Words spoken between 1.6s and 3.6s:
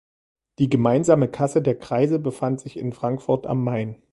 der Kreise befand sich in Frankfurt